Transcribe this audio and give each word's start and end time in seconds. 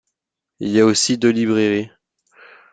Il 0.59 0.69
y 0.69 0.79
a 0.79 0.85
aussi 0.87 1.19
deux 1.19 1.29
librairies. 1.29 1.91